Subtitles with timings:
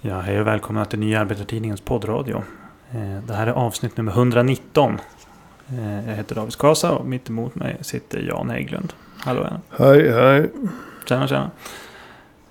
[0.00, 2.42] Ja, hej och välkomna till Nya Arbetartidningens poddradio.
[2.90, 4.98] Eh, Det här är avsnitt nummer 119.
[5.68, 8.92] Eh, Jag heter David Skasa och mitt emot mig sitter Jan Hägglund.
[9.18, 9.60] Hallå Jan.
[9.88, 10.50] Hej, hej.
[11.08, 11.50] Tjena, tjena.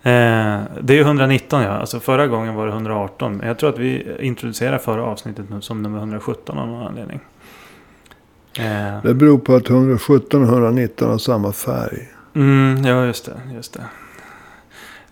[0.04, 1.70] Eh, Det är ju 119 ja.
[1.70, 3.42] Alltså förra gången var det 118.
[3.46, 7.20] Jag tror att vi introducerar förra avsnittet nu som nummer 117 av någon anledning.
[9.04, 12.08] Det beror på att 117 och 119 har samma färg.
[12.36, 13.84] Mm, ja, just det, just det.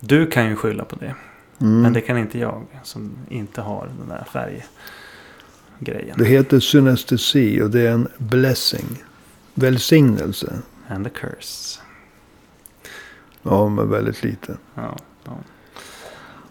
[0.00, 1.14] Du kan ju skylla på det.
[1.60, 1.82] Mm.
[1.82, 6.18] Men det kan inte jag som inte har den där färggrejen.
[6.18, 9.02] Det heter synestesi och det är en blessing.
[9.54, 10.52] Välsignelse.
[10.88, 11.80] And the curse.
[13.42, 14.56] Ja, men väldigt lite.
[14.74, 15.32] Ja, ja.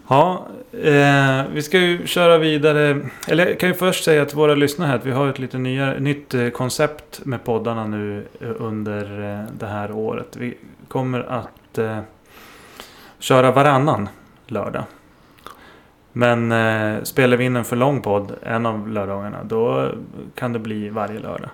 [0.08, 3.00] ja eh, vi ska ju köra vidare.
[3.26, 5.58] Eller jag kan ju först säga till våra lyssnare här att vi har ett lite
[5.58, 10.36] nya, nytt eh, koncept med poddarna nu eh, under eh, det här året.
[10.36, 10.54] Vi
[10.88, 11.98] kommer att eh,
[13.18, 14.08] köra varannan
[14.46, 14.84] lördag.
[16.18, 19.92] Men eh, spelar vi in en för lång podd en av lördagarna då
[20.34, 21.50] kan det bli varje lördag.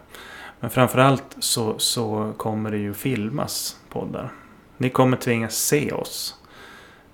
[0.60, 4.32] Men framförallt så, så kommer det ju filmas poddar.
[4.76, 6.36] Ni kommer tvingas se oss.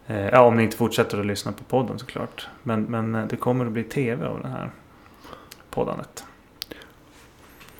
[0.07, 2.49] Eh, ja, om ni inte fortsätter att lyssna på podden såklart.
[2.63, 4.71] Men, men eh, det kommer att bli tv av det här
[5.71, 6.25] poddandet.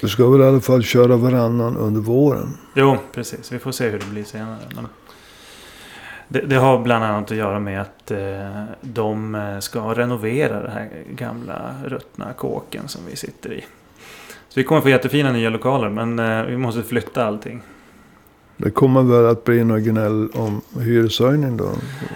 [0.01, 2.57] Du ska väl i alla fall köra varannan under våren.
[2.75, 3.53] Jo, precis.
[3.53, 4.59] Vi får se hur det blir senare.
[4.75, 4.87] Men
[6.29, 10.73] det, det har bland annat att göra med att eh, de eh, ska renovera den
[10.73, 13.65] här gamla ruttna kåken som vi sitter i.
[14.49, 17.63] Så vi kommer få jättefina nya lokaler men eh, vi måste flytta allting.
[18.57, 21.65] Det kommer väl att bli något gnäll om hyreshöjning då.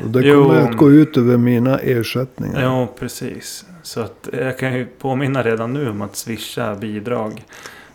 [0.05, 0.43] Och det Jo.
[0.45, 2.63] kommer att gå ut över mina ersättningar.
[2.63, 3.65] Ja, precis.
[3.83, 7.45] Så att jag kan ju påminna redan nu om att swisha bidrag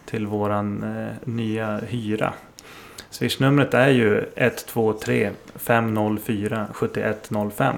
[0.06, 2.34] till våran eh, nya hyra.
[3.18, 7.76] Swishnumret är ju 123 504 7105.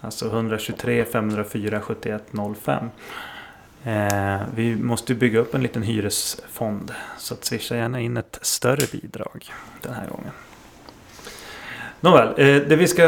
[0.00, 2.90] Alltså 123 504 7105.
[3.84, 6.92] Eh, vi måste ju bygga upp en liten hyresfond.
[7.18, 10.32] Så att swisha gärna in ett större bidrag den här gången.
[12.00, 13.04] Nåväl, eh, det vi ska...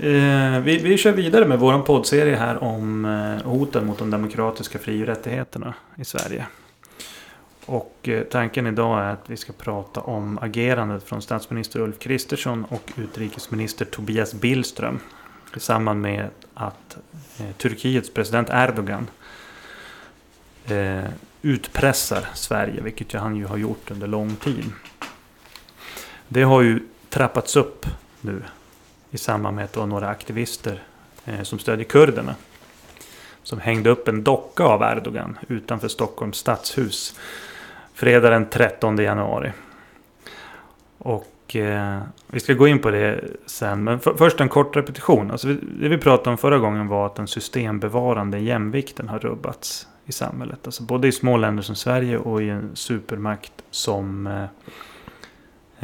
[0.00, 4.78] Eh, vi, vi kör vidare med vår poddserie här om eh, hoten mot de demokratiska
[4.78, 6.46] fri och rättigheterna i Sverige.
[7.66, 12.64] Och eh, tanken idag är att vi ska prata om agerandet från statsminister Ulf Kristersson
[12.64, 15.00] och utrikesminister Tobias Billström.
[15.56, 16.96] I samband med att
[17.40, 19.10] eh, Turkiets president Erdogan
[20.66, 21.10] eh,
[21.42, 24.64] utpressar Sverige, vilket han ju har gjort under lång tid.
[26.28, 27.86] Det har ju trappats upp
[28.20, 28.42] nu
[29.10, 30.82] i samband med att det var några aktivister
[31.42, 32.34] som stödjer kurderna.
[33.42, 37.14] Som hängde upp en docka av Erdogan utanför Stockholms stadshus.
[38.02, 39.52] Fredag den 13 januari.
[40.98, 43.84] Och eh, vi ska gå in på det sen.
[43.84, 45.30] Men för, först en kort repetition.
[45.30, 49.88] Alltså vi, det vi pratade om förra gången var att den systembevarande jämvikten har rubbats
[50.06, 50.58] i samhället.
[50.64, 54.44] Alltså både i små länder som Sverige och i en supermakt som eh,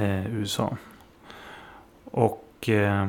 [0.05, 0.77] eh, USA.
[2.05, 3.09] Och eh,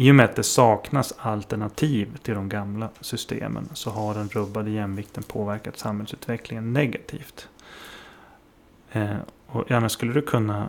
[0.00, 4.70] i och med att det saknas alternativ till de gamla systemen så har den rubbade
[4.70, 7.48] jämvikten påverkat samhällsutvecklingen negativt.
[8.92, 9.16] Eh,
[9.46, 10.68] och Janne, skulle du kunna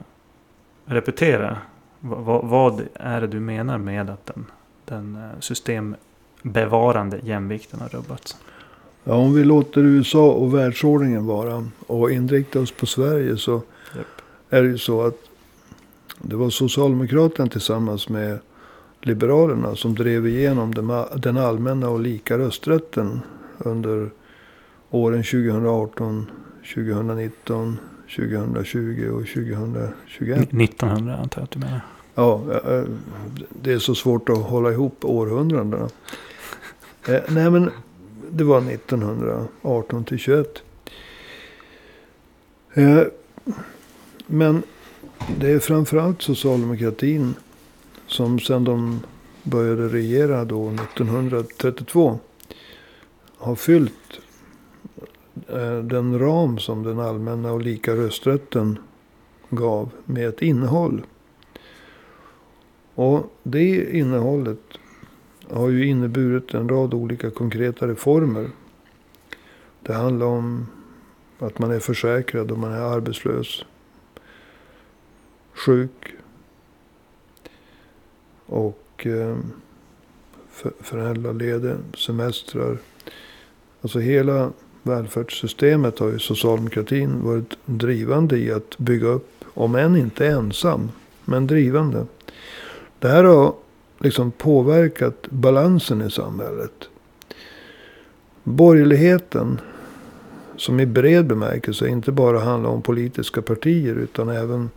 [0.85, 1.57] repetera
[1.99, 4.45] vad, vad, är det du menar med att den,
[4.85, 8.37] den eh, systembevarande jämvikten har rubbats?
[9.03, 13.61] Ja, om vi låter USA och världsordningen vara och inriktar oss på Sverige så
[13.95, 14.07] Japp.
[14.49, 15.17] är det ju så att
[16.17, 18.39] det var Socialdemokraterna tillsammans med
[19.01, 20.73] Liberalerna som drev igenom
[21.15, 23.19] den- allmänna och lika rösträtten
[23.57, 24.09] under
[24.89, 26.25] åren 2018,
[26.73, 27.77] 2019,
[28.15, 30.53] 2020 och 2021.
[30.53, 31.81] 1900 antar jag att du menar.
[32.15, 32.41] Ja,
[33.61, 35.89] det är så svårt att hålla ihop århundradena.
[37.07, 37.69] Eh, Nej, men
[38.31, 40.63] det var 1918 till 21.
[42.73, 43.01] Eh,
[44.27, 44.63] Men
[45.39, 47.33] det är framförallt socialdemokratin
[48.09, 48.99] som sedan de
[49.43, 52.19] började regera då 1932
[53.37, 54.19] har fyllt
[55.47, 58.79] eh, den ram som den allmänna och lika rösträtten
[59.49, 61.01] gav med ett innehåll.
[62.95, 64.59] Och det innehållet
[65.49, 68.49] har ju inneburit en rad olika konkreta reformer.
[69.81, 70.67] Det handlar om
[71.39, 73.65] att man är försäkrad om man är arbetslös,
[75.53, 75.98] sjuk
[78.49, 79.37] och eh,
[80.79, 82.77] föräldraledig, semestrar.
[83.81, 84.51] Alltså hela
[84.83, 89.45] välfärdssystemet har ju socialdemokratin varit drivande i att bygga upp.
[89.53, 90.91] Om än inte ensam,
[91.25, 92.05] men drivande.
[92.99, 93.53] Det här har
[93.99, 96.89] liksom påverkat balansen i samhället.
[98.43, 99.61] Borgerligheten,
[100.55, 104.69] som i bred bemärkelse inte bara handlar om politiska partier utan även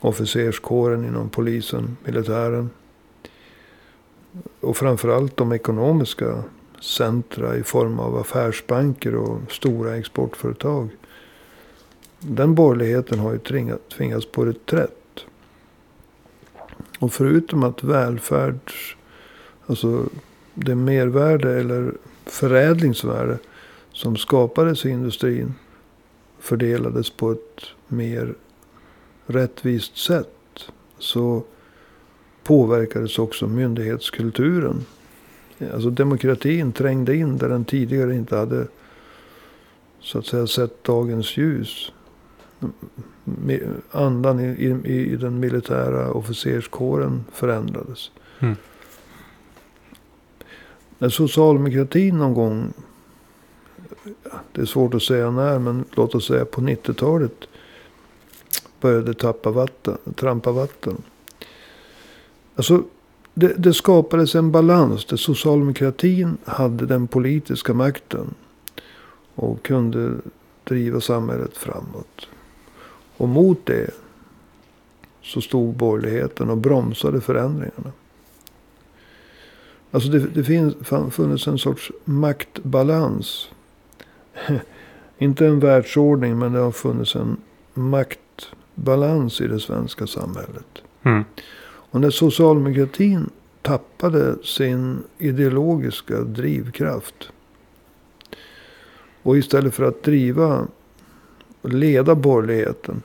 [0.00, 2.70] officerskåren inom polisen, militären.
[4.60, 6.42] Och framförallt de ekonomiska
[6.80, 10.88] centra i form av affärsbanker och stora exportföretag.
[12.20, 13.38] Den borgerligheten har ju
[13.96, 15.24] tvingats på reträtt.
[16.98, 18.96] Och förutom att välfärds,
[19.66, 20.04] alltså
[20.54, 21.92] det mervärde eller
[22.26, 23.38] förädlingsvärde
[23.92, 25.54] som skapades i industrin
[26.38, 28.34] fördelades på ett mer
[29.26, 30.28] rättvist sätt.
[30.98, 31.42] Så
[32.42, 34.84] påverkades också myndighetskulturen.
[35.72, 38.66] Alltså demokratin trängde in där den tidigare inte hade
[40.00, 41.92] så att säga sett dagens ljus
[43.90, 44.44] andan i,
[44.84, 48.10] i, i den militära officerskåren förändrades.
[48.38, 48.56] Mm.
[50.98, 52.72] När socialdemokratin någon gång,
[54.52, 57.48] det är svårt att säga när, men låt oss säga på 90-talet
[58.84, 61.02] började tappa vatten, trampa vatten.
[62.56, 62.82] Alltså,
[63.34, 68.34] det, det skapades en balans där socialdemokratin hade den politiska makten.
[69.34, 70.14] Och kunde
[70.64, 72.28] driva samhället framåt.
[73.16, 73.90] Och mot det
[75.22, 77.92] så stod borgerligheten och bromsade förändringarna.
[79.90, 80.74] Alltså det, det finns,
[81.10, 83.48] funnits en sorts maktbalans.
[85.18, 87.36] Inte en världsordning men det har funnits en
[87.74, 88.18] makt
[88.74, 90.82] maktbalans i det svenska samhället.
[91.02, 91.24] Mm.
[91.90, 93.30] Och när socialdemokratin
[93.62, 97.30] tappade sin ideologiska drivkraft.
[99.22, 100.66] Och istället för att driva
[101.62, 103.02] leda borgerligheten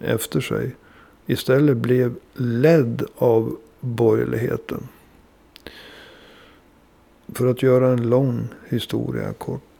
[0.00, 0.76] efter sig.
[1.26, 4.88] Istället blev ledd av borgerligheten.
[7.34, 9.73] För att göra en lång historia kort.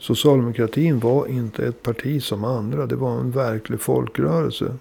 [0.00, 2.86] Socialdemokratin var inte ett parti som andra.
[2.86, 4.74] Det var en verklig folkrörelse.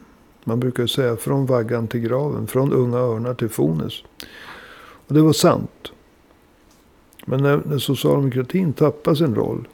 [0.44, 2.48] Man brukar säga från vaggan till graven.
[2.48, 3.94] Från Unga Örnar till Fones.
[5.08, 5.92] Och det var sant.
[7.26, 9.68] Men när, när socialdemokratin tappade sin roll.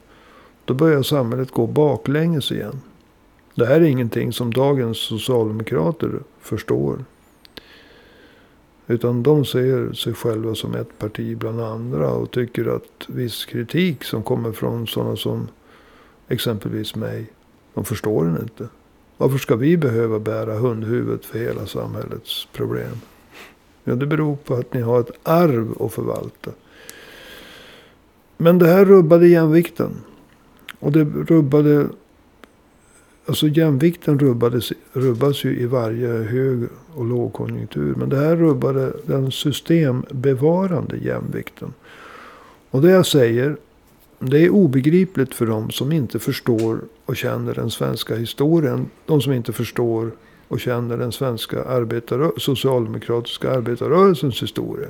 [0.66, 2.82] Då börjar samhället gå baklänges igen.
[3.56, 7.06] Det här är ingenting som dagens socialdemokrater förstår.
[8.88, 12.10] Utan de ser sig själva som ett parti bland andra.
[12.10, 15.48] Och tycker att viss kritik som kommer från sådana som
[16.28, 17.26] exempelvis mig.
[17.74, 18.68] De förstår den inte.
[19.18, 23.02] Varför ska vi behöva bära hundhuvudet för hela samhällets problem?
[23.84, 26.52] Ja, det beror på att ni har ett arv att förvalta.
[28.38, 29.92] Men det här rubbade jämvikten.
[30.80, 31.88] Och det rubbade...
[33.28, 36.60] Alltså jämvikten rubbades, rubbas ju i varje hög
[36.94, 37.96] och lågkonjunktur.
[37.96, 41.74] Men det här rubbade den systembevarande jämvikten.
[42.70, 43.58] Och det jag säger,
[44.20, 48.90] det är obegripligt för de som inte förstår och känner den svenska historien.
[49.06, 50.12] De som inte förstår
[50.48, 54.90] och känner den svenska arbetarrö- socialdemokratiska arbetarrörelsens historia.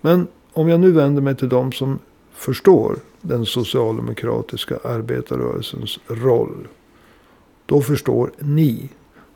[0.00, 1.98] Men om jag nu vänder mig till de som
[2.32, 6.68] förstår den socialdemokratiska arbetarrörelsens roll.
[7.72, 8.88] Då förstår ni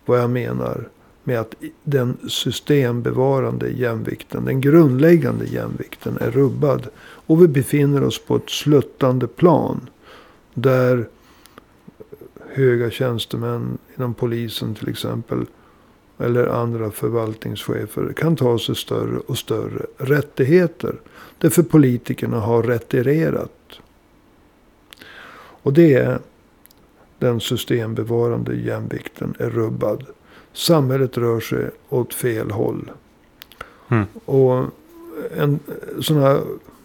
[0.07, 0.89] vad jag menar
[1.25, 1.55] med att
[1.85, 6.89] den systembevarande jämvikten, den grundläggande jämvikten är rubbad.
[6.99, 9.89] Och vi befinner oss på ett sluttande plan.
[10.55, 11.09] Där
[12.51, 15.47] höga tjänstemän inom polisen till exempel.
[16.19, 20.95] Eller andra förvaltningschefer kan ta sig större och större rättigheter.
[21.39, 23.81] Därför politikerna har retirerat.
[25.63, 26.19] Och det är
[27.27, 30.07] den systembevarande jämvikten är rubbad.
[30.53, 32.91] Samhället rör sig åt fel håll.
[33.89, 34.05] Mm.
[34.25, 34.65] Och
[35.37, 35.59] en
[36.01, 36.41] sån här,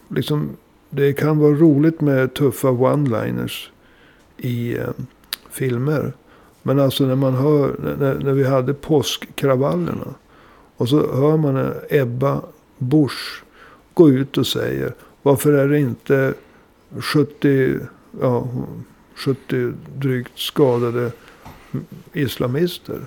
[0.08, 0.50] liksom,
[0.90, 3.70] det kan vara roligt med tuffa one-liners
[4.38, 4.90] i eh,
[5.50, 6.14] filmer.
[6.62, 10.14] Men alltså när man hör, när, när vi hade påskkravallerna.
[10.78, 12.42] Och så hör man Ebba
[12.78, 13.44] Busch
[13.94, 14.94] gå ut och säger.
[15.22, 16.34] Varför är det inte
[17.00, 17.80] 70
[18.22, 18.48] ja,
[19.16, 21.12] 70 drygt skadade
[22.14, 23.06] islamister.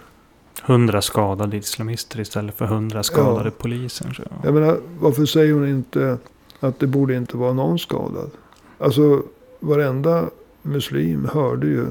[0.66, 3.62] 100 skadade islamister istället för 100 skadade ja.
[3.62, 4.12] poliser.
[4.16, 4.22] Så.
[4.44, 6.18] Jag menar, varför säger hon inte
[6.60, 8.30] att det borde inte vara någon skadad?
[8.78, 9.22] Alltså
[9.60, 10.30] varenda
[10.62, 11.86] muslim hörde ju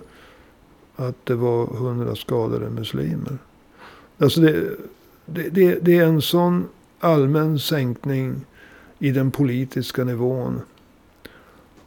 [0.96, 3.38] att det var 100 skadade muslimer.
[4.18, 4.70] Alltså det,
[5.26, 6.66] det, det, det är en sån
[7.00, 8.36] allmän sänkning
[9.00, 10.62] i den politiska nivån.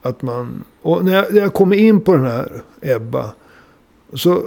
[0.06, 3.34] Att man, och när jag, när jag kom in på den här Ebba.
[4.12, 4.42] Så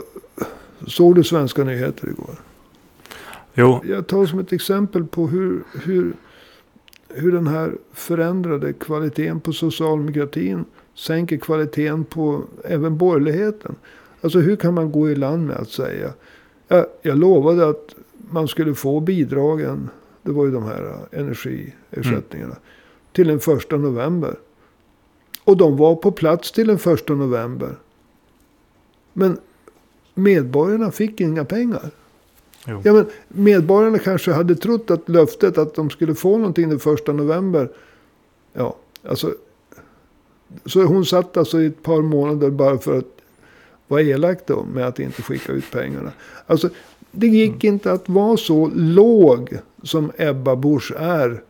[0.87, 2.35] såg du svenska nyheter igår?
[3.53, 6.13] Jo, Jag tar som ett exempel på hur, hur,
[7.09, 13.75] hur den här förändrade kvaliteten på socialdemokratin sänker kvaliteten på även borgerligheten.
[14.21, 16.13] Alltså hur kan man gå i land med att säga.
[16.67, 17.95] Jag, jag lovade att
[18.31, 19.89] man skulle få bidragen.
[20.21, 22.55] Det var ju de här energiersättningarna.
[23.11, 24.35] Till den första november.
[25.49, 27.75] Och de var på plats till den första november.
[29.13, 29.37] Men
[30.13, 31.89] medborgarna fick inga pengar.
[32.67, 32.81] jo.
[32.83, 37.11] Ja, men medborgarna kanske hade trott att löftet att de skulle få någonting den första
[37.11, 37.71] november.
[38.53, 39.33] Ja, alltså.
[40.65, 43.21] Så hon satt alltså i ett par månader bara för att
[43.87, 46.11] vara elak då med att inte skicka ut pengarna.
[46.47, 46.69] Alltså,
[47.11, 51.43] det gick inte att vara så låg som Ebba Busch är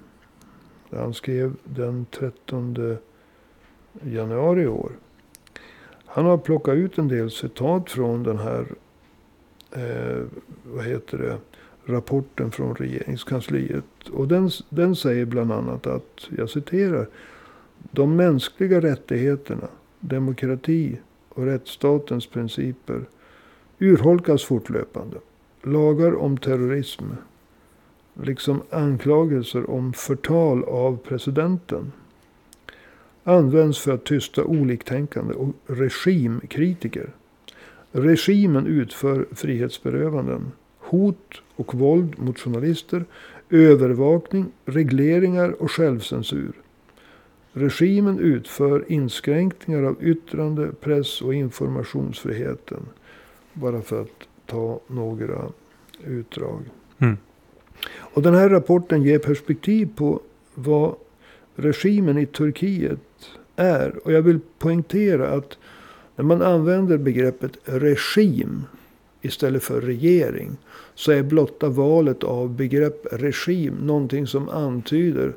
[0.92, 2.98] Han skrev den 13
[4.04, 4.92] januari i år.
[6.06, 8.66] Han har plockat ut en del citat från den här
[9.72, 10.24] eh,
[10.64, 11.38] vad heter det,
[11.94, 14.10] rapporten från regeringskansliet.
[14.12, 17.08] Och den, den säger bland annat att, jag citerar,
[17.92, 19.68] de mänskliga rättigheterna,
[20.00, 20.98] demokrati
[21.30, 23.06] och rättsstatens principer
[23.80, 25.18] urholkas fortlöpande.
[25.62, 27.04] Lagar om terrorism,
[28.24, 31.92] liksom anklagelser om förtal av presidenten
[33.24, 37.10] används för att tysta oliktänkande och regimkritiker.
[37.92, 43.06] Regimen utför frihetsberövanden, hot och våld mot journalister,
[43.50, 46.52] övervakning, regleringar och självcensur.
[47.58, 52.86] Regimen utför inskränkningar av yttrande, press och informationsfriheten.
[53.54, 55.42] Bara för att ta några
[56.04, 56.60] utdrag.
[57.00, 57.18] Mm.
[57.98, 60.22] Och den här rapporten ger perspektiv på
[60.54, 60.96] vad
[61.56, 64.00] regimen i Turkiet är.
[64.04, 65.58] Och jag vill poängtera att
[66.16, 68.64] när man använder begreppet regim
[69.22, 70.58] istället för regering.
[70.96, 75.34] Så är blotta valet av begrepp regim någonting som antyder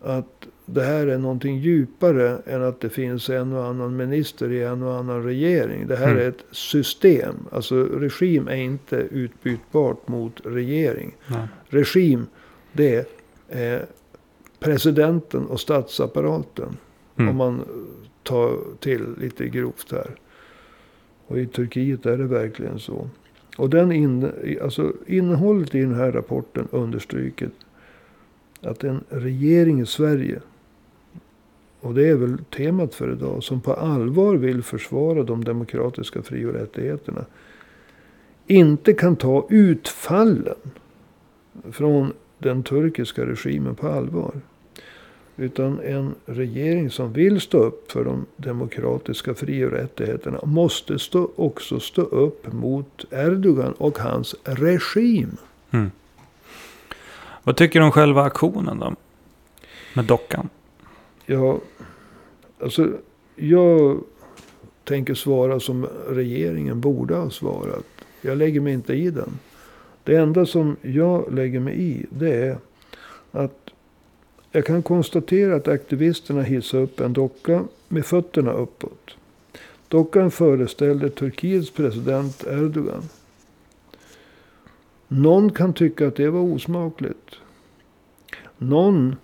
[0.00, 4.62] att det här är någonting djupare än att det finns en och annan minister i
[4.62, 5.86] en och annan regering.
[5.86, 6.18] Det här Mm.
[6.18, 7.34] är ett system.
[7.52, 11.16] Alltså regim är inte utbytbart mot regering.
[11.26, 11.48] Nej.
[11.68, 12.26] Regim,
[12.72, 13.08] det
[13.48, 13.86] är
[14.58, 16.76] presidenten och statsapparaten.
[17.16, 17.30] Mm.
[17.30, 17.64] Om man
[18.22, 20.10] tar till lite grovt här.
[21.26, 23.08] Och i Turkiet är det verkligen så.
[23.56, 24.30] Och den in,
[24.62, 27.50] alltså innehållet i den här rapporten understryker
[28.62, 30.40] att en regering i Sverige,
[31.86, 36.44] och det är väl temat för idag, som på allvar vill försvara de demokratiska fri
[36.44, 37.24] och rättigheterna,
[38.46, 40.56] inte kan ta utfallen
[41.72, 44.32] från den turkiska regimen på allvar.
[45.36, 51.30] Utan en regering som vill stå upp för de demokratiska fri och rättigheterna måste stå,
[51.36, 55.36] också stå upp mot Erdogan och hans regim.
[55.70, 55.90] Mm.
[57.42, 58.94] Vad tycker du om själva aktionen då?
[59.94, 60.48] Med dockan?
[61.26, 61.60] Ja,
[62.60, 62.92] alltså
[63.36, 64.00] jag
[64.84, 67.86] tänker svara som regeringen borde ha svarat.
[68.20, 69.38] Jag lägger mig inte i den.
[70.04, 72.58] Det enda som jag lägger mig i det är
[73.32, 73.70] att
[74.52, 79.16] jag kan konstatera att aktivisterna hissade upp en docka med fötterna uppåt.
[79.88, 83.02] Dockan föreställde Turkiets president Erdogan.
[85.08, 87.36] Någon kan tycka att det var osmakligt.
[88.58, 89.16] Någon,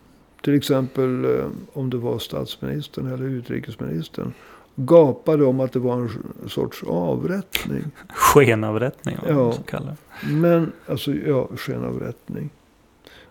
[0.43, 4.33] till exempel eh, om det var statsministern eller utrikesministern,
[4.77, 6.11] gapade om att det var en
[6.49, 7.83] sorts avrättning.
[8.15, 9.45] Skenavrättning, vad Ja.
[9.45, 10.33] man kallar det.
[10.33, 12.51] Men, alltså ja, skenavrättning.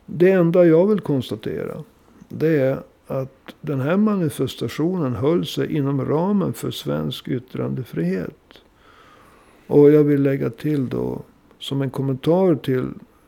[0.06, 1.84] Det enda jag vill konstatera.
[2.30, 2.77] Det är
[3.08, 8.38] att den här manifestationen höll sig inom ramen för svensk yttrandefrihet.
[9.68, 11.22] Och jag vill lägga till då.
[11.60, 12.86] Som en kommentar till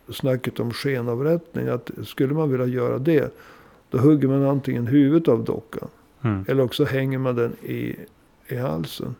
[0.10, 1.68] snacket om skenavrättning.
[1.68, 3.34] Att skulle man vilja göra det.
[3.94, 5.88] Då hugger man antingen huvudet av dockan.
[6.22, 6.46] Mm.
[6.48, 7.96] Eller också hänger man den i,
[8.48, 9.16] i halsen.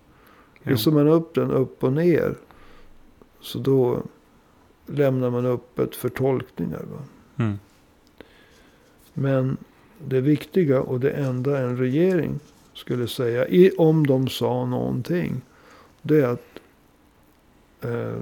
[0.64, 2.36] Hissar man upp den upp och ner.
[3.42, 4.04] Så då
[4.86, 6.86] lämnar man öppet för tolkningar.
[7.38, 7.60] Mm.
[9.14, 9.58] Men
[10.08, 12.40] det viktiga och det enda en regering
[12.74, 13.48] skulle säga.
[13.48, 15.42] I, om de sa någonting.
[16.02, 16.60] Det är att
[17.82, 18.22] eh,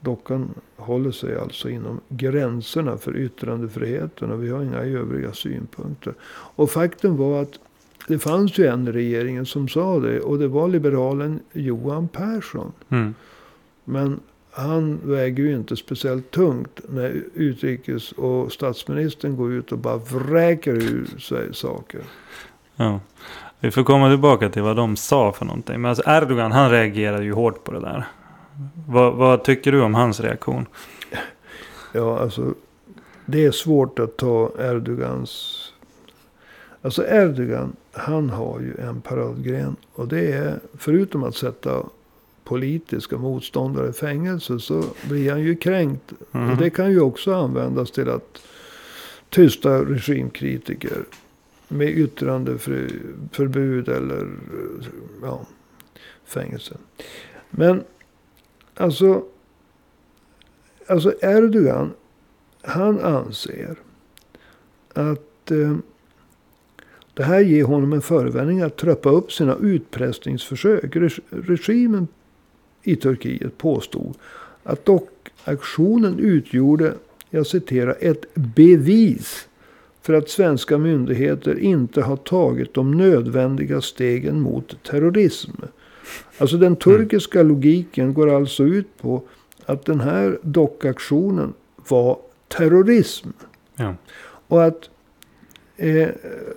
[0.00, 4.30] dockan håller sig alltså inom gränserna för yttrandefriheten.
[4.30, 6.14] Och vi har inga övriga synpunkter.
[6.32, 7.58] Och faktum var att
[8.08, 10.20] det fanns ju en i regeringen som sa det.
[10.20, 12.72] Och det var liberalen Johan Persson.
[12.88, 13.14] Mm.
[13.84, 19.96] Men han väger ju inte speciellt tungt när utrikes och statsministern går ut och bara
[19.96, 22.00] vräker ur sig saker.
[22.76, 23.00] Ja.
[23.60, 25.80] Vi får komma tillbaka till vad de sa för någonting.
[25.80, 28.06] Men alltså Erdogan han reagerade ju hårt på det där.
[28.86, 30.66] Vad, vad tycker du om hans reaktion?
[31.92, 32.54] Ja, alltså
[33.26, 35.56] det är svårt att ta Erdogans...
[36.82, 39.76] Alltså Erdogan, han har ju en paradgren.
[39.92, 41.82] Och det är, förutom att sätta
[42.44, 46.12] politiska motståndare i fängelse så blir han ju kränkt.
[46.32, 46.50] Mhm.
[46.50, 48.42] Och det kan ju också användas till att
[49.28, 51.04] tysta regimkritiker.
[51.68, 54.28] Med yttrandeförbud eller
[55.22, 55.46] ja,
[56.24, 56.76] fängelse.
[57.50, 57.84] Men
[58.80, 59.24] alltså,
[60.86, 61.92] alltså Erdogan,
[62.62, 63.76] han anser
[64.94, 65.76] att eh,
[67.14, 70.96] det här ger honom en förevändning att trappa upp sina utpressningsförsök.
[70.96, 72.08] Reg- Regimen
[72.82, 74.14] i Turkiet påstod
[74.62, 76.94] att dockaktionen utgjorde,
[77.30, 79.48] jag citerar, ett bevis
[80.02, 85.50] för att svenska myndigheter inte har tagit de nödvändiga stegen mot terrorism.
[86.40, 89.22] Alltså den turkiska logiken går alltså ut på
[89.66, 91.52] att den här dockaktionen
[91.88, 93.28] var terrorism.
[93.76, 93.94] Ja.
[94.22, 94.90] Och att
[95.76, 96.08] eh,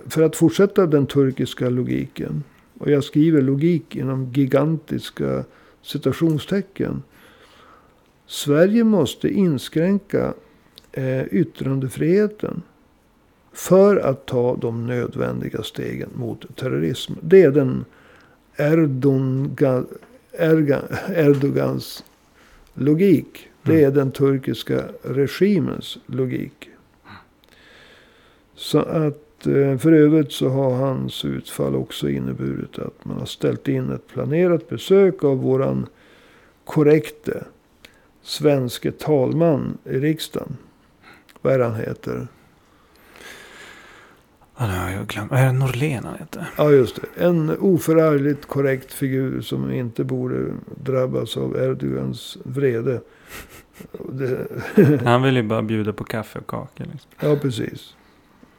[0.08, 2.42] för att fortsätta den turkiska logiken.
[2.78, 5.44] Och jag skriver logik inom gigantiska
[5.82, 7.02] citationstecken.
[8.26, 10.34] Sverige måste inskränka
[10.92, 12.62] eh, yttrandefriheten.
[13.52, 17.12] För att ta de nödvändiga stegen mot terrorism.
[17.20, 17.84] Det är den
[18.56, 19.86] Erdogan,
[21.08, 22.04] Erdogans
[22.74, 23.48] logik.
[23.62, 26.68] Det är den turkiska regimens logik.
[28.54, 33.68] Så att eh, för övrigt så har hans utfall också inneburit att man har ställt
[33.68, 35.86] in ett planerat besök av våran
[36.64, 37.44] korrekte
[38.22, 40.56] svenske talman i riksdagen.
[41.40, 42.26] Vad är han heter?
[44.58, 45.32] Ja, det har jag glömt.
[45.32, 46.46] Är det Norlén han heter?
[46.56, 47.24] Ja, just det.
[47.24, 50.46] En oförargligt korrekt figur som inte borde
[50.84, 53.00] drabbas av Erdogans vrede.
[54.12, 54.46] Det,
[55.04, 56.84] Han vill ju bara bjuda på kaffe och kakor.
[56.92, 57.10] Liksom.
[57.20, 57.94] ja, precis.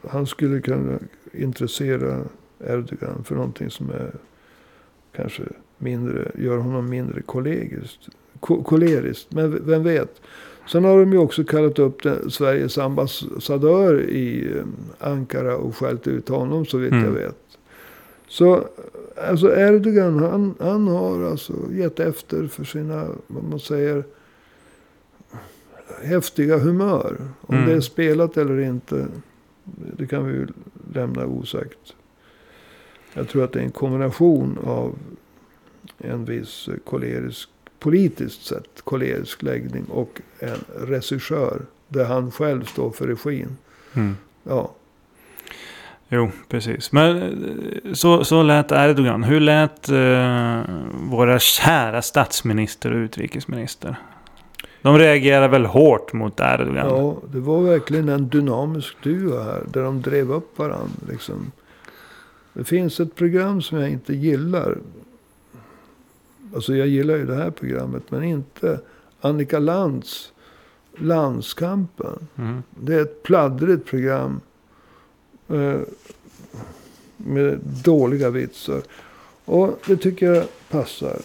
[0.10, 1.00] Han skulle kunna
[1.34, 2.22] intressera
[2.60, 4.12] Erdogan för någonting som är
[5.16, 5.44] kanske
[5.78, 9.34] mindre, gör honom mindre kollegiskt, ko- koleriskt.
[9.34, 10.22] Men vem vet.
[10.68, 14.64] Sen har de ju också kallat upp den, Sveriges ambassadör i eh,
[15.12, 17.04] Ankara och skällt ut honom så vitt Mm.
[17.06, 17.38] jag vet.
[18.28, 18.68] Så
[19.28, 24.04] alltså Erdogan han, han har alltså gett efter för sina, vad man säger,
[26.04, 27.18] häftiga humör.
[27.42, 27.70] Om Mm.
[27.70, 29.08] det är spelat eller inte,
[29.98, 30.48] det kan vi ju
[30.94, 31.94] lämna osagt.
[33.14, 34.96] Jag tror att det är en kombination av
[35.98, 41.62] en viss kolerisk, politiskt sett kolerisk läggning och en regissör.
[41.88, 43.58] Där han själv står för regin.
[43.94, 44.18] Mm.
[44.44, 44.72] Ja,
[46.10, 46.92] Jo, precis.
[46.92, 49.24] Men eh, så, så lät Erdogan.
[49.24, 50.62] Hur lät eh,
[51.10, 53.96] våra kära statsminister och utrikesminister?
[54.82, 56.76] De reagerar väl hårt mot Erdogan?
[56.76, 59.64] ja, det var verkligen en dynamisk duo här.
[59.74, 61.08] Där de drev upp varandra.
[61.10, 61.52] Liksom.
[62.54, 64.78] Det finns ett program som jag inte gillar.
[66.56, 68.04] Alltså jag gillar ju det här programmet.
[68.10, 68.80] Men inte
[69.22, 70.32] Annika Lantz
[70.98, 72.28] Landskampen.
[72.36, 72.64] Mm.
[72.80, 74.42] Det är ett pladdrigt program.
[75.48, 75.80] Eh,
[77.18, 78.82] med dåliga vitsar.
[79.46, 81.18] Och det tycker jag passar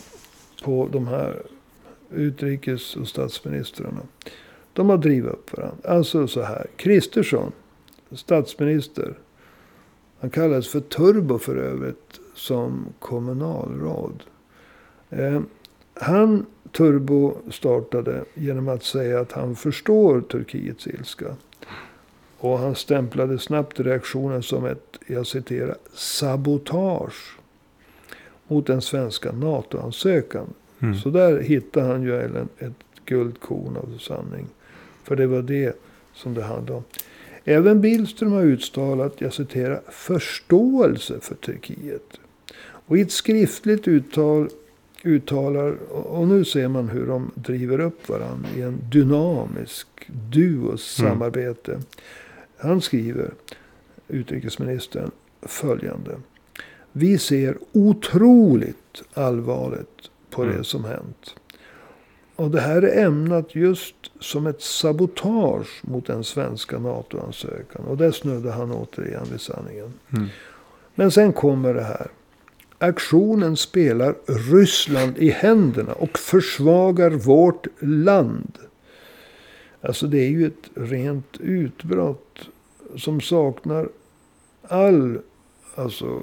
[0.65, 1.43] på de här
[2.11, 4.01] utrikes och statsministrarna.
[4.73, 5.91] De har drivit upp varandra.
[5.91, 6.67] Alltså så här.
[6.77, 7.53] Kristersson,
[8.11, 9.19] statsminister.
[10.21, 14.23] Han kallades för Turbo för övrigt som kommunalråd.
[15.11, 15.41] Eh,
[15.95, 21.37] han turbostartade genom att säga att han förstår Turkiets ilska.
[22.39, 27.39] Och han stämplade snabbt reaktionen som ett, jag citerar, sabotage
[28.49, 30.47] mot den svenska NATO-ansökan.
[30.81, 30.95] Mm.
[30.95, 32.21] Så där hittade han ju
[32.59, 32.73] ett
[33.05, 34.47] guldkorn av sanning.
[35.05, 35.77] För det var det
[36.15, 36.85] som det handlade om.
[37.45, 42.21] Även Billström har uttalat, jag citerar, förståelse för Turkiet.
[42.61, 44.49] Och i ett skriftligt uttal
[45.05, 49.87] uttalar, och nu ser man hur de driver upp varandra i en dynamisk
[50.31, 51.83] duos Mm.
[52.57, 53.31] Han skriver,
[54.09, 55.11] utrikesministern,
[55.43, 56.17] följande.
[56.93, 60.57] Vi ser otroligt allvarligt på Mm.
[60.57, 61.35] det som hänt.
[62.37, 67.85] Och det här är ämnat just som ett sabotage mot den svenska NATO-ansökan.
[67.85, 69.93] Och där snuddar han återigen vid sanningen.
[70.13, 70.29] Mm.
[70.95, 72.07] Men sen kommer det här.
[72.83, 78.59] Aktionen spelar Ryssland i händerna och försvagar vårt land.
[79.81, 82.49] Alltså det är ju ett rent utbrott
[82.97, 83.89] som saknar
[84.63, 85.21] all,
[85.75, 86.23] alltså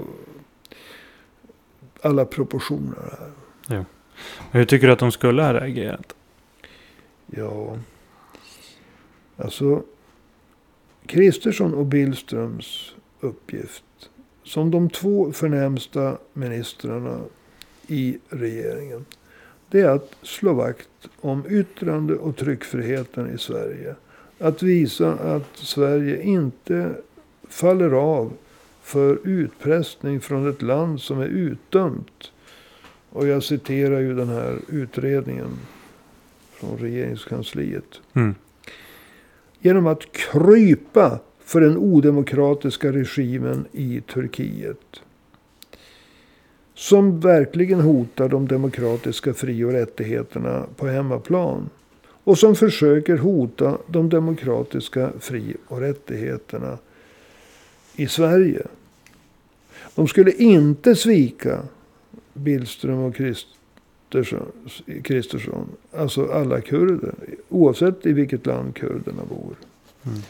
[2.02, 3.32] alla proportioner här.
[4.52, 6.15] Men hur tycker du att de skulle ha reagerat?
[7.26, 7.78] Ja,
[9.38, 9.84] alltså
[11.06, 14.10] Kristersson och Billströms uppgift
[14.47, 17.19] som de två förnämsta ministrarna
[17.88, 19.05] i regeringen.
[19.69, 23.95] Det är att slå vakt om yttrande och tryckfriheten i Sverige.
[24.39, 26.91] Att visa att Sverige inte
[27.49, 28.33] faller av
[28.81, 32.31] för utpressning från ett land som är utdömt.
[33.10, 35.60] Och jag citerar ju den här utredningen
[36.51, 38.01] från regeringskansliet.
[38.13, 38.36] Mm.
[39.60, 45.01] Genom att krypa för den odemokratiska regimen i Turkiet.
[46.73, 51.69] Som verkligen hotar de demokratiska fri och rättigheterna på hemmaplan.
[52.23, 56.77] Och som försöker hota de demokratiska fri och rättigheterna
[57.95, 58.62] i Sverige.
[59.95, 61.62] De skulle inte svika
[62.33, 63.15] Billström och
[65.03, 67.13] Kristersson, Alltså alla kurder.
[67.49, 69.55] Oavsett i vilket land kurderna bor.
[70.05, 70.21] Mm.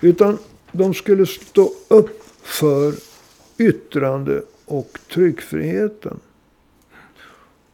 [0.00, 0.38] Utan
[0.72, 2.94] de skulle stå upp för
[3.58, 6.20] yttrande och tryckfriheten.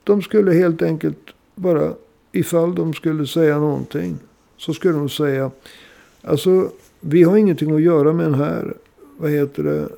[0.05, 1.19] De skulle helt enkelt
[1.55, 1.93] bara,
[2.33, 4.19] ifall de skulle säga någonting.
[4.57, 5.51] Så skulle de säga,
[6.23, 8.75] alltså vi har ingenting att göra med den här,
[9.17, 9.89] vad heter det,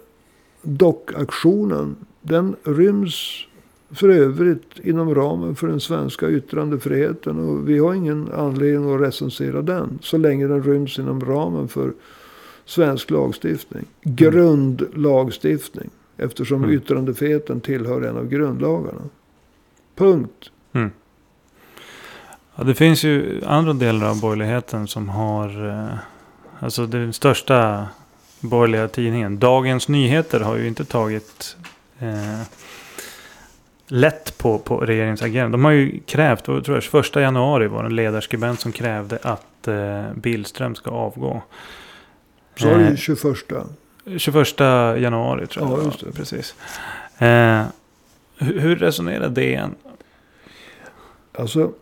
[0.63, 1.97] dockaktionen.
[2.21, 3.47] Den ryms
[3.91, 7.39] för övrigt inom ramen för den svenska yttrandefriheten.
[7.39, 9.99] Och vi har ingen anledning att recensera den.
[10.03, 11.93] Så länge den ryms inom ramen för
[12.69, 13.85] svensk lagstiftning.
[14.03, 15.91] Grundlagstiftning.
[16.17, 16.77] Eftersom Mm.
[16.77, 19.01] yttrandefriheten tillhör en av grundlagarna.
[19.95, 20.51] Punkt.
[22.57, 25.69] Ja, det finns ju andra delar av borgerligheten som har...
[25.69, 25.99] Eh,
[26.61, 27.89] alltså den största
[28.41, 29.39] borgerliga tidningen.
[29.39, 31.57] Dagens Nyheter har ju inte tagit
[31.99, 32.41] eh,
[33.89, 35.55] lätt på, på regeringens agerande.
[35.55, 39.69] De har ju krävt, tror jag, 21 januari var det en ledarskribent som krävde att
[39.69, 41.43] eh, Billström ska avgå.
[42.59, 43.27] Så var det ju 21.
[44.17, 44.61] 21
[45.01, 46.13] januari tror jag Ja, just det.
[46.13, 46.55] Precis.
[47.19, 47.63] Eh,
[48.39, 49.75] hur, resonerar DN?
[51.33, 51.73] Alltså,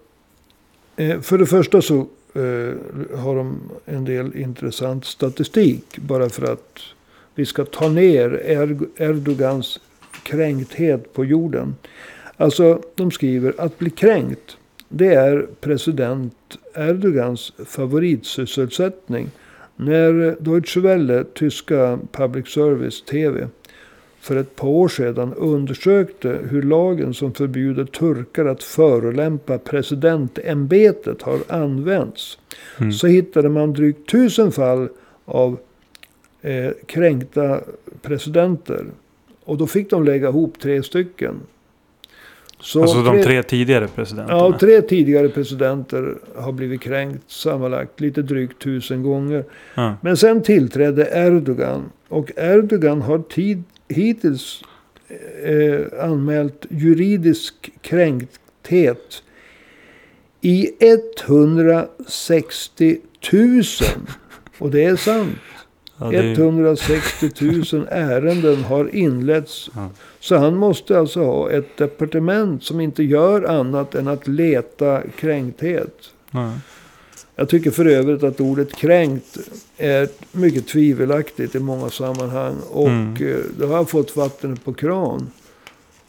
[0.97, 1.99] eh, för det första så
[2.35, 5.99] eh, har de en del intressant statistik.
[5.99, 6.81] Bara för att
[7.35, 9.81] vi ska ta ner er, Erdogans
[10.23, 11.77] kränkthet på jorden.
[12.37, 14.57] Alltså, de skriver att bli kränkt.
[14.89, 19.31] Det är president Erdogans favoritsysselsättning.
[19.77, 23.49] När Deutsche Welle, tyska public service tv,
[24.21, 31.39] för ett par år sedan undersökte hur lagen som förbjuder turkar att förolämpa presidentämbetet har
[31.49, 32.39] använts.
[32.79, 32.93] Mm.
[32.93, 34.89] Så hittade man drygt tusen fall
[35.25, 35.59] av
[36.43, 37.61] eh, kränkta
[38.03, 38.87] presidenter.
[39.45, 41.35] Och då fick de lägga ihop tre stycken.
[42.67, 44.39] Så alltså de tre tidigare presidenterna.
[44.39, 49.45] Ja, tre tidigare presidenter har blivit kränkt sammanlagt lite drygt tusen gånger.
[49.75, 49.97] Ja.
[50.03, 51.91] Men sen tillträdde Erdogan.
[52.09, 54.63] Och Erdogan har tid, hittills
[55.45, 59.23] eh, anmält juridisk kränkthet
[60.41, 62.99] i 160
[63.33, 63.63] 000.
[64.59, 65.39] Och det är sant.
[65.99, 67.31] Ja, det är ju- 160
[67.73, 69.71] 000 ärenden har inletts.
[69.75, 69.89] Ja.
[70.21, 75.95] Så han måste alltså ha ett departement som inte gör annat än att leta kränkthet.
[76.31, 76.53] ja.
[77.39, 79.37] Jag tycker för övrigt att ordet kränkt
[79.77, 82.55] är mycket tvivelaktigt i många sammanhang.
[82.71, 83.15] Och Mm.
[83.21, 85.31] eh, det har fått vatten på kran.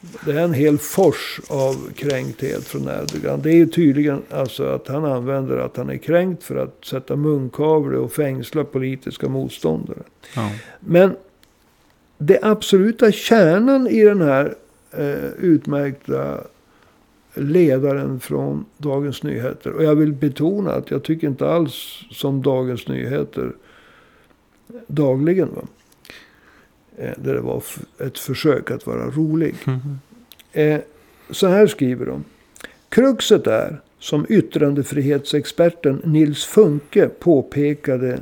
[0.00, 3.42] Det är en hel fors av kränkthet från Erdogan.
[3.42, 7.96] Det är tydligen alltså att han använder att han är kränkt för att sätta munkavle
[7.98, 10.02] och fängsla politiska motståndare.
[10.36, 10.50] Ja.
[10.80, 11.16] Men
[12.18, 14.54] det absoluta kärnan i den här
[14.90, 16.40] eh, utmärkta
[17.34, 19.72] ledaren från Dagens Nyheter.
[19.72, 23.52] Och jag vill betona att jag tycker inte alls som Dagens Nyheter
[24.86, 25.48] dagligen.
[25.54, 25.62] Va?
[26.98, 27.62] Eh, där det var
[27.98, 29.54] ett försök att vara rolig.
[30.52, 30.80] Eh,
[31.30, 32.24] så här skriver de.
[32.88, 38.20] Kruxet är, som yttrandefrihetsexperten Nils Funke påpekade,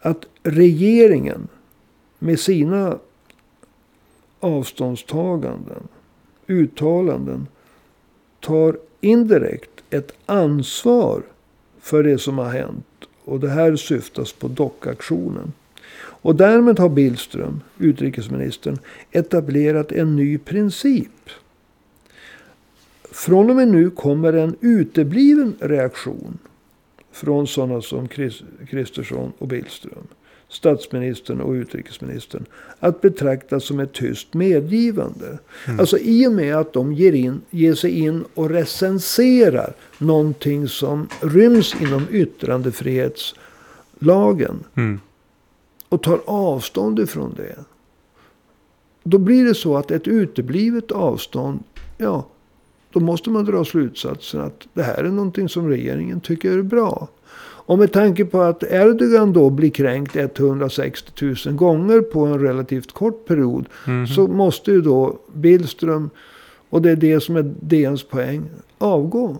[0.00, 1.48] att regeringen
[2.18, 2.98] med sina
[4.40, 5.88] avståndstaganden,
[6.46, 7.46] uttalanden,
[8.40, 11.22] tar indirekt ett ansvar
[11.80, 12.86] för det som har hänt.
[13.24, 15.52] Och det här syftas på dockaktionen.
[15.98, 18.78] Och därmed har Billström, utrikesministern,
[19.10, 21.30] etablerat en ny princip.
[23.10, 26.38] Från och med nu kommer en utebliven reaktion
[27.12, 28.08] från sådana som
[28.70, 30.06] Kristersson och Billström,
[30.48, 32.44] statsministern och utrikesministern,
[32.78, 35.38] att betraktas som ett tyst medgivande.
[35.78, 41.08] Alltså i och med att de ger, in, ger sig in och recenserar någonting som
[41.20, 45.00] ryms inom yttrandefrihetslagen Mm.
[45.96, 47.56] Och tar avstånd ifrån det.
[49.02, 51.62] Då blir det så att ett uteblivet avstånd,
[51.98, 52.26] ja,
[52.92, 57.08] då måste man dra slutsatsen att det här är någonting som regeringen tycker är bra.
[57.68, 62.92] Och med tanke på att Erdogan då blir kränkt 160 000 gånger på en relativt
[62.92, 63.68] kort period.
[63.86, 64.06] Mhm.
[64.06, 66.10] Så måste ju då Billström,
[66.70, 68.42] och det är det som är DNs poäng,
[68.78, 69.36] avgå.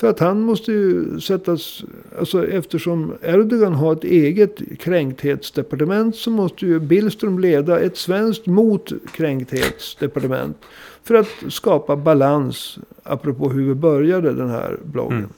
[0.00, 1.84] För att han måste ju sättas,
[2.18, 10.56] alltså eftersom Erdogan har ett eget kränkthetsdepartement så måste ju Billström leda ett svenskt motkränkthetsdepartement.
[11.02, 15.18] För att skapa balans, apropå hur vi började den här bloggen.
[15.18, 15.30] Mm.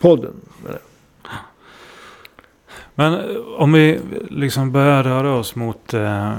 [0.00, 0.34] Podden.
[0.62, 0.89] menar jag.
[3.00, 3.98] Men eh, om vi
[4.30, 6.32] liksom börjar röra oss mot eh,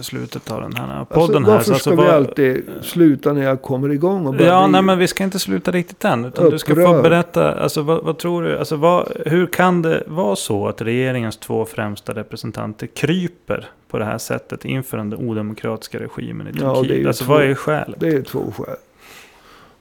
[0.00, 1.56] slutet av den här podden Alltså, här.
[1.56, 4.26] varför så alltså, ska vi vad- alltid sluta när jag kommer igång?
[4.26, 6.24] Och börjar Ja, bli- nej men vi ska inte sluta riktigt än.
[6.24, 8.58] Utan du ska få berätta, alltså vad, vad tror du?
[8.58, 14.04] Alltså vad, hur kan det vara så att regeringens två främsta representanter kryper på det
[14.04, 16.98] här sättet inför den odemokratiska regimen i Ja, Turkiet?
[17.00, 18.00] ju alltså två- vad är skälet?
[18.00, 18.76] Det är två skäl.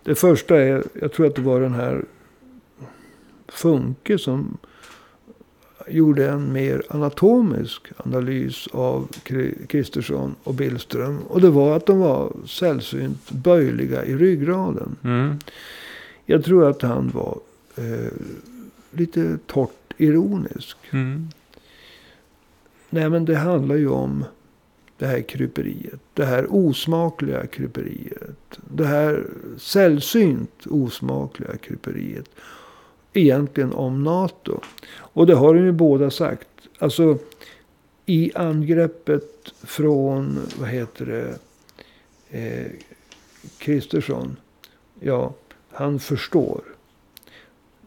[0.03, 2.01] Det första är, jag tror att det var den här
[3.47, 4.57] Funke som
[5.87, 11.19] gjorde en mer anatomisk analys av Kri- Kristersson och Billström.
[11.27, 14.95] Och det var att de var sällsynt böjliga i ryggraden.
[15.03, 15.39] Mm.
[16.25, 17.39] Jag tror att han var
[17.75, 18.11] eh,
[18.91, 20.77] lite torrt ironisk.
[20.91, 21.27] Mm.
[22.89, 24.25] Nej men det handlar ju om
[24.97, 25.99] det här kryperiet.
[26.13, 28.59] Det här osmakliga kryperiet.
[28.73, 32.29] Det här sällsynt osmakliga kryperiet.
[33.17, 34.59] Egentligen om NATO.
[34.95, 36.47] Och det har de ju båda sagt.
[36.79, 37.17] Alltså
[38.05, 41.37] i angreppet från, vad heter det,
[42.39, 42.71] eh,
[43.57, 44.37] Kristersson.
[44.99, 45.33] Ja,
[45.71, 46.61] han förstår.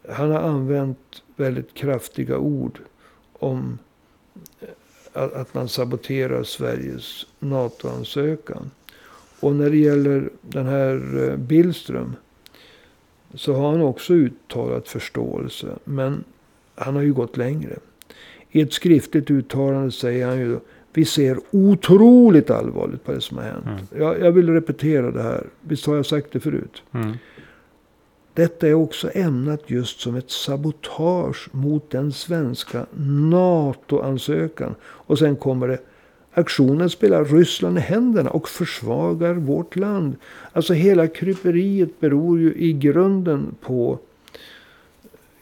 [0.09, 2.81] Han har använt väldigt kraftiga ord
[3.33, 3.79] om
[4.61, 8.71] eh, att, man saboterar Sveriges NATO-ansökan.
[9.41, 12.17] Och när det gäller den här eh, Billström
[13.35, 15.67] så har han också uttalat förståelse.
[15.85, 16.25] Men
[16.75, 17.79] han har ju gått längre.
[18.51, 20.59] I ett skriftligt uttalande säger han ju
[20.93, 23.67] vi ser otroligt allvarligt på det som har hänt.
[23.67, 24.03] Mm.
[24.05, 25.47] Jag, jag vill repetera det här.
[25.61, 26.83] Visst har jag sagt det förut.
[26.93, 27.13] Mm.
[28.35, 32.87] Detta är också ämnat just som ett sabotage mot den svenska
[33.31, 34.75] NATO-ansökan.
[34.83, 35.79] Och sen kommer det.
[36.33, 40.17] Aktionen spelar Ryssland i händerna och försvagar vårt land.
[40.53, 43.99] Alltså hela kryperiet beror ju i grunden på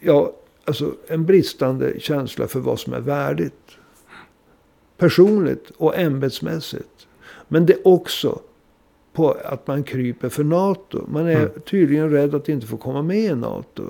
[0.01, 0.33] ja,
[0.64, 3.70] alltså en bristande känsla för vad som är värdigt.
[4.96, 7.07] Personligt och ämbetsmässigt.
[7.49, 8.40] Men det är också
[9.12, 11.05] på att man kryper för NATO.
[11.09, 11.51] Man är Mm.
[11.66, 13.83] tydligen rädd att inte få komma med i NATO.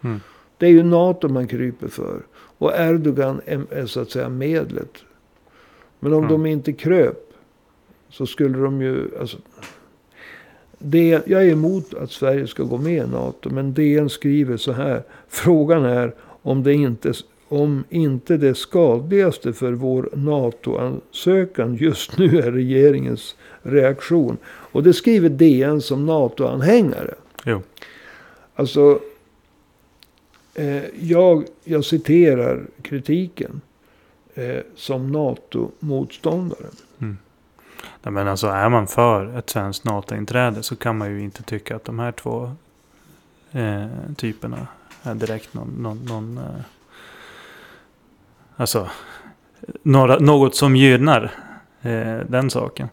[0.00, 0.20] Mm.
[0.58, 2.22] Det är ju NATO man kryper för.
[2.58, 4.90] Och Erdogan är, så att säga medlet.
[6.00, 6.32] Men om Mm.
[6.32, 7.32] de inte kröp
[8.10, 9.18] så skulle de ju...
[9.20, 9.36] Alltså,
[10.78, 13.50] det, jag är emot att Sverige ska gå med i NATO.
[13.50, 15.02] Men DN skriver så här.
[15.28, 17.12] Frågan är om det inte,
[17.48, 24.36] om inte det skadligaste för vår NATO-ansökan just nu är regeringens reaktion.
[24.46, 27.14] Och det skriver DN som NATO-anhängare.
[27.44, 27.62] Jo.
[28.54, 29.00] Alltså,
[30.54, 33.60] eh, jag, jag citerar kritiken
[34.36, 36.66] eh, som NATO-motståndare.
[38.02, 41.76] Nej, men alltså är man för ett svenskt NATO-inträde så kan man ju inte tycka
[41.76, 42.52] att de här två
[43.52, 44.66] eh, typerna
[45.02, 45.68] är direkt någon...
[45.68, 46.60] någon, någon eh,
[48.56, 48.88] alltså
[49.82, 51.34] några, något som gynnar
[51.82, 52.88] eh, den saken.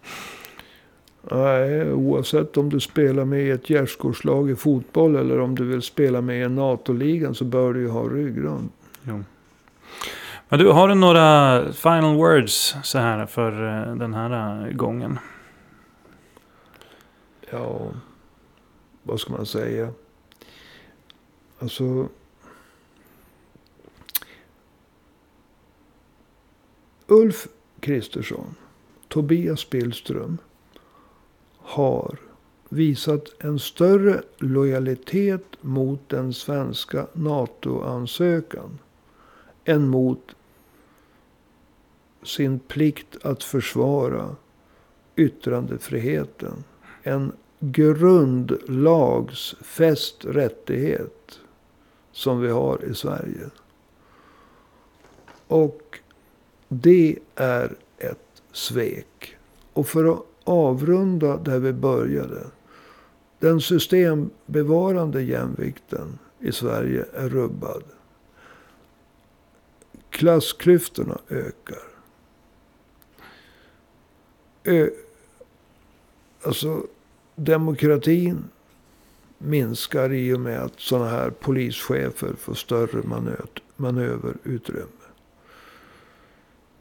[1.31, 5.81] Nej, oavsett om du spelar med i ett gärdsgårdslag i fotboll eller om du vill
[5.81, 8.69] spela med i NATO-ligan så bör du ju ha ryggrad.
[9.03, 9.23] Jo.
[10.49, 15.19] Men du, har du några final words så här för eh, den här eh, gången?
[17.51, 17.91] Ja,
[19.03, 19.89] vad ska man säga?
[21.59, 22.07] Alltså...
[27.07, 27.47] Ulf
[27.79, 28.55] Kristersson,
[29.07, 30.37] Tobias Billström
[31.57, 32.19] har
[32.69, 38.79] visat en större lojalitet mot den svenska NATO-ansökan
[39.65, 40.35] än mot
[42.23, 44.35] sin plikt att försvara
[45.15, 46.63] yttrandefriheten.
[47.03, 51.39] En grundlagsfäst rättighet
[52.11, 53.49] som vi har i Sverige.
[55.47, 55.99] Och
[56.67, 59.37] det är ett svek.
[59.73, 62.45] Och för att avrunda där vi började.
[63.39, 67.83] Den systembevarande jämvikten i Sverige är rubbad.
[70.23, 71.83] Klassklyftorna ökar.
[74.63, 74.89] Ö
[76.43, 76.87] alltså
[77.35, 78.43] demokratin
[79.37, 83.03] minskar i och med att sådana här polischefer får större
[83.75, 85.07] manöverutrymme.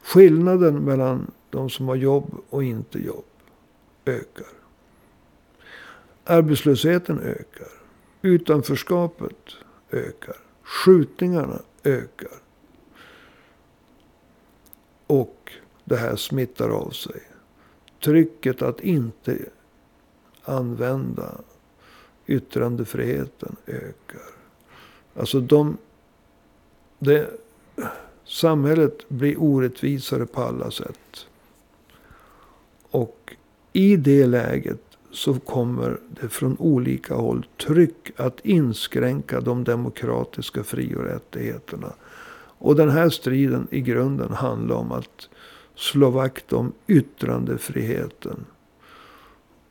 [0.01, 3.25] Skillnaden mellan de som har jobb och inte jobb
[4.05, 4.47] ökar.
[6.23, 7.71] Arbetslösheten ökar.
[8.21, 9.55] Utanförskapet
[9.91, 10.37] ökar.
[10.63, 12.42] Skjutningarna ökar.
[15.13, 15.51] Och
[15.83, 17.21] det här smittar av sig.
[18.03, 19.37] Trycket att inte
[20.43, 21.37] använda
[22.27, 24.21] yttrandefriheten ökar.
[25.15, 25.77] Alltså de...
[26.99, 27.29] Det,
[28.25, 31.25] samhället blir orättvisare på alla sätt.
[32.89, 33.35] Och
[33.73, 40.95] i det läget så kommer det från olika håll tryck att inskränka de demokratiska fri
[40.95, 41.93] och rättigheterna.
[42.63, 45.29] Och den här striden i grunden handlar om att
[45.75, 48.45] slå vakt om yttrandefriheten.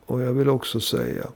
[0.05, 1.27] Och jag vill också säga.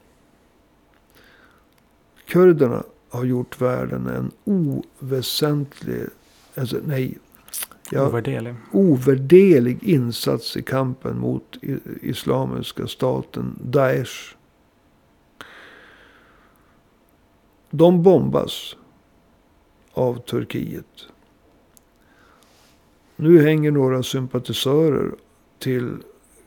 [2.26, 6.02] Kurderna har gjort världen en oväsentlig,
[6.54, 7.18] alltså nej,
[7.90, 8.54] ja, ovärderlig.
[8.72, 11.56] ovärderlig insats i kampen mot
[12.02, 14.34] Islamiska staten, Daesh.
[17.70, 18.76] De bombas
[19.92, 21.08] av Turkiet.
[23.20, 25.14] Nu hänger några sympatisörer
[25.58, 25.96] till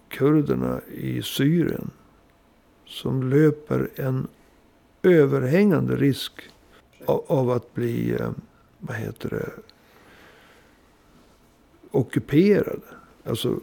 [0.09, 1.91] kurderna i Syrien.
[2.85, 4.27] Som löper en
[5.03, 6.33] överhängande risk
[7.05, 8.31] av, av att bli, eh,
[8.79, 9.49] vad heter det,
[11.91, 12.81] ockuperade.
[13.23, 13.59] Alltså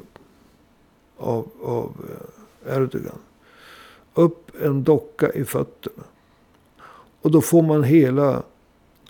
[1.17, 2.05] av, av
[2.67, 3.19] eh, Erdogan.
[4.15, 6.05] Upp en docka i fötterna.
[7.23, 8.43] Och då får man hela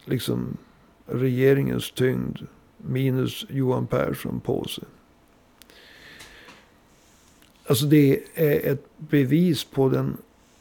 [0.04, 0.56] liksom
[1.06, 2.38] regeringens tyngd
[2.78, 4.84] minus Johan Persson på sig.
[7.66, 10.16] Alltså det är ett bevis på den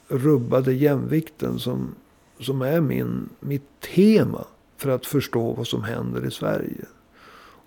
[0.08, 1.96] rubbade jämvikten som,
[2.40, 4.46] som är min, mitt tema
[4.78, 6.86] för att förstå vad som händer i Sverige.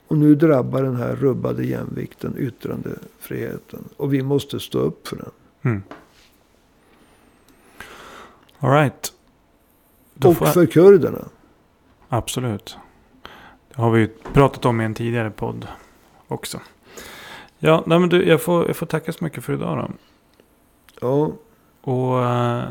[0.09, 3.85] Och nu drabbar den här rubbade jämvikten yttrandefriheten.
[3.97, 5.31] Och vi måste stå upp för den.
[5.63, 5.83] Mm.
[8.59, 9.13] All right.
[10.25, 11.25] och för kurderna.
[12.09, 12.77] Absolut.
[13.81, 15.67] Har vi pratat om i en tidigare podd
[16.29, 16.61] också.
[17.59, 19.91] Ja, nej men du, jag, får, jag får tacka så mycket för idag då.
[21.01, 21.33] Ja.
[21.81, 22.63] Och uh,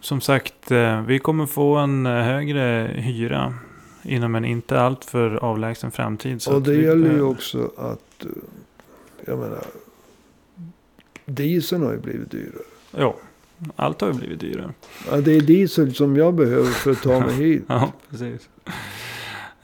[0.00, 3.54] som sagt, uh, vi kommer få en uh, högre hyra
[4.02, 6.42] inom en inte alltför avlägsen framtid.
[6.42, 8.26] Så och det gäller ju också att,
[9.24, 9.64] jag menar,
[11.24, 12.64] dieseln har ju blivit dyrare.
[12.90, 13.16] Ja,
[13.76, 14.72] allt har ju blivit dyrare.
[15.10, 17.64] Ja, det är diesel som jag behöver för att ta mig hit.
[17.66, 18.48] ja, precis.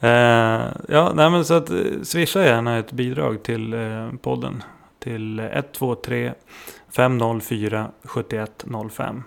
[0.03, 4.63] Uh, ja, nej men så att eh, swisha gärna ett bidrag till uh, podden.
[4.99, 6.33] Till 123
[6.89, 9.23] 504 7105.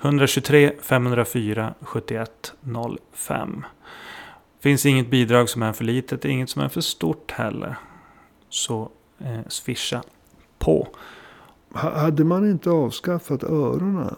[0.00, 3.64] 123 504 7105.
[4.60, 7.76] Finns inget bidrag som är för litet, inget som är för stort heller.
[8.48, 10.02] Så eh, swisha
[10.58, 10.88] på.
[11.72, 14.14] Hade man inte avskaffat öronen?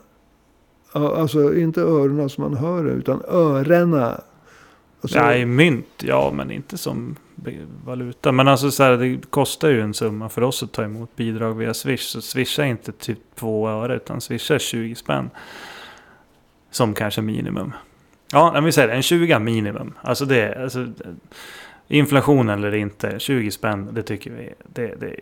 [0.93, 4.20] Alltså inte öronen som man hör utan örena.
[5.09, 7.16] Ja, i mynt, ja men inte som
[7.84, 8.32] valuta.
[8.32, 11.55] Men alltså så här, det kostar ju en summa för oss att ta emot bidrag
[11.55, 12.00] via Swish.
[12.00, 15.30] Så Swish är inte typ två öre utan Swish är 20 spänn.
[16.70, 17.72] Som kanske minimum.
[18.32, 19.94] Ja, vi säger det, en 20 minimum.
[20.03, 20.86] Alltså det är, alltså,
[21.88, 25.20] inflation eller inte, 20 spänn, det tycker vi det, det är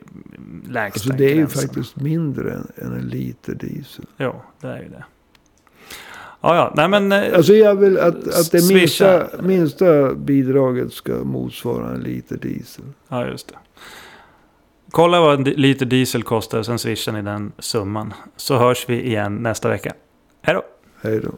[0.68, 1.62] lägsta alltså det är ju gränsen.
[1.62, 4.04] faktiskt mindre än, en liter diesel.
[4.16, 5.04] Jo, det är ju det.
[6.42, 7.12] Ja, ja, nej men...
[7.12, 12.84] eh, Alltså jag vill att, att det minsta, minsta bidraget ska motsvara en liter diesel.
[13.08, 13.54] Ja, just det.
[14.90, 18.14] Kolla vad en liter diesel kostar, sen swishar ni den summan.
[18.36, 19.92] Så hörs vi igen nästa vecka.
[20.42, 20.62] Hej då!
[21.02, 21.30] Hej då.